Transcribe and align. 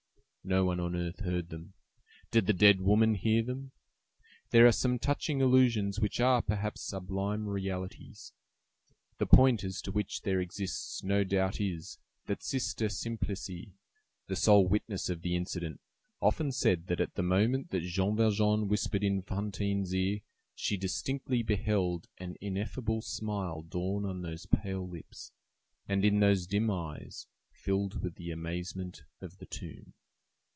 No 0.43 0.65
one 0.65 0.79
on 0.79 0.95
earth 0.95 1.19
heard 1.19 1.49
them. 1.49 1.75
Did 2.31 2.47
the 2.47 2.51
dead 2.53 2.81
woman 2.81 3.13
hear 3.13 3.43
them? 3.43 3.73
There 4.49 4.65
are 4.65 4.71
some 4.71 4.97
touching 4.97 5.39
illusions 5.39 5.99
which 5.99 6.19
are, 6.19 6.41
perhaps, 6.41 6.81
sublime 6.81 7.47
realities. 7.47 8.33
The 9.19 9.27
point 9.27 9.63
as 9.63 9.83
to 9.83 9.91
which 9.91 10.23
there 10.23 10.41
exists 10.41 11.03
no 11.03 11.23
doubt 11.23 11.61
is, 11.61 11.99
that 12.25 12.41
Sister 12.41 12.89
Simplice, 12.89 13.69
the 14.25 14.35
sole 14.35 14.67
witness 14.67 15.11
of 15.11 15.21
the 15.21 15.35
incident, 15.35 15.79
often 16.19 16.51
said 16.51 16.87
that 16.87 16.99
at 16.99 17.13
the 17.13 17.21
moment 17.21 17.69
that 17.69 17.81
Jean 17.83 18.15
Valjean 18.15 18.67
whispered 18.67 19.03
in 19.03 19.21
Fantine's 19.21 19.93
ear, 19.93 20.21
she 20.55 20.75
distinctly 20.75 21.43
beheld 21.43 22.07
an 22.17 22.35
ineffable 22.41 23.03
smile 23.03 23.61
dawn 23.61 24.05
on 24.05 24.23
those 24.23 24.47
pale 24.47 24.87
lips, 24.89 25.33
and 25.87 26.03
in 26.03 26.19
those 26.19 26.47
dim 26.47 26.71
eyes, 26.71 27.27
filled 27.51 28.01
with 28.01 28.15
the 28.15 28.31
amazement 28.31 29.03
of 29.21 29.37
the 29.37 29.45
tomb. 29.45 29.93